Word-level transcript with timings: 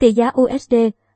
Tỷ 0.00 0.12
giá 0.12 0.30
USD, 0.40 0.74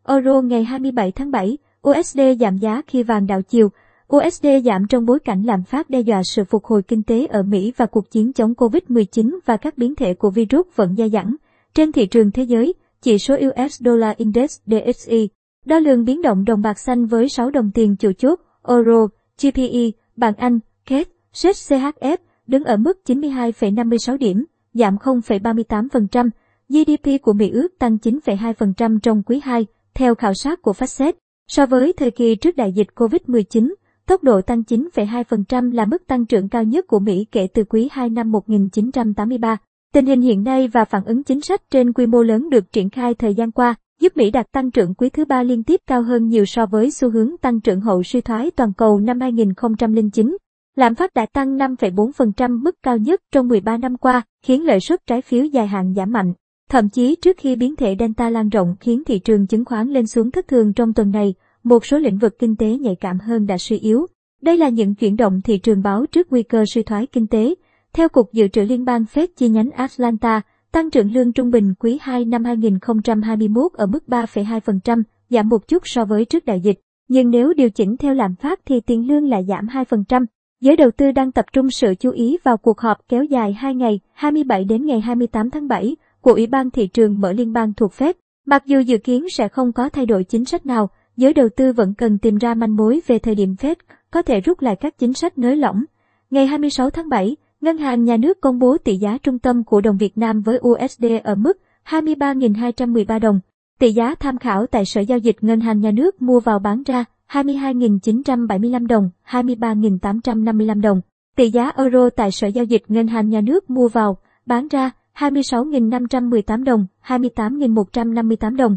Euro 0.09 0.41
ngày 0.41 0.65
27 0.65 1.13
tháng 1.13 1.31
7, 1.31 1.59
USD 1.89 2.21
giảm 2.41 2.57
giá 2.57 2.83
khi 2.87 3.03
vàng 3.03 3.27
đảo 3.27 3.43
chiều. 3.43 3.69
USD 4.17 4.47
giảm 4.65 4.87
trong 4.87 5.07
bối 5.07 5.19
cảnh 5.21 5.43
lạm 5.43 5.63
phát 5.63 5.91
đe 5.91 6.01
dọa 6.01 6.23
sự 6.23 6.45
phục 6.45 6.65
hồi 6.65 6.83
kinh 6.83 7.03
tế 7.03 7.27
ở 7.27 7.43
Mỹ 7.43 7.73
và 7.77 7.87
cuộc 7.87 8.11
chiến 8.11 8.33
chống 8.33 8.53
Covid-19 8.53 9.39
và 9.45 9.57
các 9.57 9.79
biến 9.79 9.95
thể 9.95 10.15
của 10.15 10.31
virus 10.31 10.67
vẫn 10.75 10.97
dai 10.97 11.11
dẳng. 11.11 11.35
Trên 11.75 11.93
thị 11.93 12.07
trường 12.07 12.31
thế 12.31 12.43
giới, 12.43 12.75
chỉ 13.03 13.19
số 13.19 13.35
US 13.35 13.83
Dollar 13.83 14.17
Index 14.17 14.59
DXY 14.67 15.29
đo 15.65 15.79
lường 15.79 16.05
biến 16.05 16.23
động 16.23 16.45
đồng 16.45 16.63
bạc 16.63 16.79
xanh 16.79 17.07
với 17.07 17.29
6 17.29 17.51
đồng 17.51 17.71
tiền 17.75 17.97
chủ 17.97 18.13
chốt, 18.13 18.41
Euro, 18.69 19.07
GPE, 19.43 19.91
bảng 20.17 20.35
Anh, 20.35 20.59
KED, 20.87 21.07
SET 21.33 21.55
CHF 21.55 22.17
đứng 22.47 22.65
ở 22.65 22.77
mức 22.77 22.99
92,56 23.07 24.17
điểm, 24.17 24.45
giảm 24.75 24.97
0,38%. 24.97 26.31
GDP 26.69 27.23
của 27.23 27.33
Mỹ 27.33 27.51
ước 27.51 27.69
tăng 27.79 27.97
9,2% 27.97 28.99
trong 28.99 29.23
quý 29.23 29.41
2, 29.45 29.67
theo 29.95 30.15
khảo 30.15 30.35
sát 30.35 30.63
của 30.63 30.73
Fed. 30.73 31.13
So 31.49 31.67
với 31.67 31.93
thời 31.93 32.11
kỳ 32.11 32.37
trước 32.37 32.57
đại 32.57 32.73
dịch 32.73 32.89
COVID-19, 32.95 33.75
tốc 34.07 34.23
độ 34.23 34.41
tăng 34.41 34.61
9,2% 34.61 35.75
là 35.75 35.85
mức 35.85 36.07
tăng 36.07 36.27
trưởng 36.27 36.49
cao 36.49 36.65
nhất 36.65 36.87
của 36.87 36.99
Mỹ 36.99 37.27
kể 37.33 37.47
từ 37.55 37.65
quý 37.65 37.89
2 37.93 38.11
năm 38.11 38.33
1983. 38.33 39.57
Tình 39.93 40.07
hình 40.07 40.21
hiện 40.21 40.45
nay 40.45 40.69
và 40.69 40.85
phản 40.85 41.05
ứng 41.05 41.23
chính 41.23 41.41
sách 41.41 41.71
trên 41.71 41.93
quy 41.93 42.07
mô 42.07 42.23
lớn 42.23 42.51
được 42.51 42.73
triển 42.73 42.91
khai 42.91 43.15
thời 43.15 43.35
gian 43.35 43.51
qua 43.51 43.75
giúp 44.01 44.17
Mỹ 44.17 44.31
đạt 44.31 44.53
tăng 44.53 44.71
trưởng 44.71 44.95
quý 44.95 45.09
thứ 45.11 45.25
ba 45.25 45.43
liên 45.43 45.63
tiếp 45.63 45.81
cao 45.87 46.03
hơn 46.03 46.29
nhiều 46.29 46.45
so 46.45 46.67
với 46.67 46.91
xu 46.91 47.11
hướng 47.11 47.37
tăng 47.41 47.61
trưởng 47.61 47.81
hậu 47.81 48.03
suy 48.03 48.21
thoái 48.21 48.51
toàn 48.51 48.73
cầu 48.73 49.01
năm 49.01 49.21
2009. 49.21 50.37
Lạm 50.77 50.95
phát 50.95 51.15
đã 51.15 51.27
tăng 51.27 51.59
5,4% 51.59 52.63
mức 52.63 52.77
cao 52.83 52.97
nhất 52.97 53.21
trong 53.33 53.49
13 53.49 53.77
năm 53.77 53.97
qua, 53.97 54.23
khiến 54.43 54.65
lợi 54.65 54.81
suất 54.81 55.07
trái 55.07 55.23
phiếu 55.23 55.45
dài 55.45 55.67
hạn 55.67 55.95
giảm 55.97 56.13
mạnh. 56.13 56.33
Thậm 56.71 56.89
chí 56.89 57.17
trước 57.23 57.37
khi 57.39 57.57
biến 57.57 57.77
thể 57.77 57.97
Delta 57.99 58.31
lan 58.31 58.49
rộng 58.49 58.77
khiến 58.81 59.03
thị 59.07 59.19
trường 59.19 59.47
chứng 59.47 59.65
khoán 59.65 59.89
lên 59.89 60.07
xuống 60.07 60.31
thất 60.31 60.49
thường 60.49 60.73
trong 60.73 60.93
tuần 60.93 61.11
này, 61.11 61.35
một 61.65 61.87
số 61.87 61.99
lĩnh 61.99 62.19
vực 62.19 62.39
kinh 62.39 62.57
tế 62.57 62.67
nhạy 62.67 62.97
cảm 63.01 63.19
hơn 63.19 63.47
đã 63.47 63.59
suy 63.59 63.79
yếu. 63.79 64.07
Đây 64.43 64.57
là 64.57 64.69
những 64.69 64.95
chuyển 64.95 65.17
động 65.17 65.41
thị 65.45 65.59
trường 65.59 65.83
báo 65.83 66.07
trước 66.07 66.27
nguy 66.31 66.43
cơ 66.43 66.65
suy 66.67 66.83
thoái 66.83 67.07
kinh 67.07 67.27
tế. 67.27 67.55
Theo 67.93 68.09
Cục 68.09 68.33
Dự 68.33 68.49
trữ 68.49 68.63
Liên 68.63 68.85
bang 68.85 69.05
Fed 69.15 69.27
chi 69.37 69.49
nhánh 69.49 69.71
Atlanta, 69.71 70.41
tăng 70.73 70.91
trưởng 70.91 71.13
lương 71.13 71.33
trung 71.33 71.51
bình 71.51 71.75
quý 71.79 71.99
2 72.01 72.25
năm 72.25 72.45
2021 72.45 73.73
ở 73.73 73.87
mức 73.87 74.05
3,2%, 74.07 75.03
giảm 75.31 75.49
một 75.49 75.69
chút 75.69 75.83
so 75.85 76.05
với 76.05 76.25
trước 76.25 76.45
đại 76.45 76.61
dịch. 76.61 76.81
Nhưng 77.09 77.31
nếu 77.31 77.53
điều 77.53 77.71
chỉnh 77.71 77.97
theo 77.97 78.15
lạm 78.15 78.35
phát 78.35 78.61
thì 78.67 78.81
tiền 78.81 79.09
lương 79.09 79.29
lại 79.29 79.45
giảm 79.49 79.67
2%. 79.67 80.27
Giới 80.61 80.77
đầu 80.77 80.91
tư 80.91 81.13
đang 81.13 81.33
tập 81.33 81.45
trung 81.53 81.71
sự 81.71 81.95
chú 81.95 82.11
ý 82.11 82.37
vào 82.45 82.57
cuộc 82.57 82.81
họp 82.81 82.99
kéo 83.09 83.25
dài 83.25 83.53
2 83.53 83.75
ngày, 83.75 84.01
27 84.13 84.65
đến 84.65 84.87
ngày 84.87 85.01
28 85.01 85.51
tháng 85.51 85.69
7 85.69 85.97
của 86.25 86.33
Ủy 86.33 86.47
ban 86.47 86.71
Thị 86.71 86.87
trường 86.87 87.21
mở 87.21 87.33
liên 87.33 87.53
bang 87.53 87.73
thuộc 87.75 87.93
phép, 87.93 88.17
Mặc 88.47 88.67
dù 88.67 88.81
dự 88.81 88.99
kiến 88.99 89.29
sẽ 89.29 89.49
không 89.49 89.73
có 89.73 89.89
thay 89.89 90.07
đổi 90.07 90.25
chính 90.25 90.45
sách 90.45 90.67
nào, 90.67 90.91
giới 91.17 91.35
đầu 91.35 91.49
tư 91.57 91.73
vẫn 91.73 91.95
cần 91.95 92.19
tìm 92.19 92.37
ra 92.37 92.55
manh 92.55 92.77
mối 92.77 93.01
về 93.07 93.19
thời 93.19 93.35
điểm 93.35 93.57
phép 93.57 93.79
có 94.11 94.23
thể 94.23 94.41
rút 94.41 94.63
lại 94.63 94.77
các 94.77 94.99
chính 94.99 95.13
sách 95.13 95.39
nới 95.39 95.57
lỏng. 95.57 95.85
Ngày 96.31 96.47
26 96.47 96.91
tháng 96.91 97.09
7, 97.09 97.37
Ngân 97.61 97.79
hàng 97.79 98.05
Nhà 98.05 98.17
nước 98.17 98.41
công 98.41 98.59
bố 98.59 98.77
tỷ 98.79 98.97
giá 98.97 99.19
trung 99.23 99.39
tâm 99.39 99.65
của 99.65 99.81
đồng 99.81 99.97
Việt 99.97 100.19
Nam 100.19 100.41
với 100.41 100.61
USD 100.69 101.07
ở 101.25 101.35
mức 101.35 101.59
23.213 101.89 103.21
đồng. 103.21 103.41
Tỷ 103.79 103.93
giá 103.93 104.15
tham 104.15 104.39
khảo 104.39 104.67
tại 104.67 104.85
Sở 104.85 105.01
Giao 105.01 105.19
dịch 105.19 105.37
Ngân 105.41 105.61
hàng 105.61 105.81
Nhà 105.81 105.91
nước 105.91 106.23
mua 106.23 106.41
vào 106.41 106.59
bán 106.59 106.83
ra 106.83 107.05
22.975 107.29 108.87
đồng, 108.87 109.11
23.855 109.29 110.81
đồng. 110.81 111.01
Tỷ 111.37 111.51
giá 111.51 111.73
euro 111.77 112.11
tại 112.11 112.31
Sở 112.31 112.47
Giao 112.47 112.65
dịch 112.65 112.83
Ngân 112.89 113.07
hàng 113.07 113.29
Nhà 113.29 113.41
nước 113.41 113.71
mua 113.71 113.89
vào, 113.89 114.19
bán 114.47 114.69
ra 114.69 114.91
26.518 115.15 116.65
đồng, 116.65 116.87
28.158 117.07 118.57
đồng. 118.57 118.77